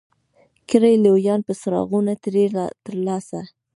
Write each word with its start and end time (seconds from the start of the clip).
کړي 0.69 0.93
لویان 1.05 1.39
به 1.45 1.53
څراغونه 1.61 2.13
ترې 2.23 2.45
ترلاسه 2.85 3.41